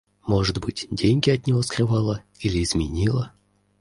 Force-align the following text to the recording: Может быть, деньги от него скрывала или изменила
Может 0.27 0.57
быть, 0.59 0.87
деньги 0.89 1.29
от 1.29 1.45
него 1.45 1.61
скрывала 1.61 2.23
или 2.39 2.63
изменила 2.63 3.33